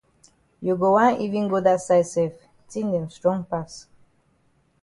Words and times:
You 0.61 0.75
go 0.81 0.89
wan 0.95 1.13
even 1.23 1.43
go 1.51 1.59
dat 1.67 1.81
side 1.87 2.07
sef 2.13 2.33
tin 2.71 2.87
dem 2.93 3.07
strong 3.17 3.41
pass. 3.51 3.71